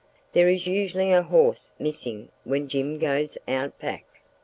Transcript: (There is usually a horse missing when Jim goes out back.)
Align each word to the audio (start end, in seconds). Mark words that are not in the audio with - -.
(There 0.33 0.49
is 0.49 0.65
usually 0.65 1.11
a 1.11 1.21
horse 1.21 1.73
missing 1.77 2.29
when 2.43 2.67
Jim 2.67 2.97
goes 2.97 3.37
out 3.47 3.77
back.) 3.77 4.05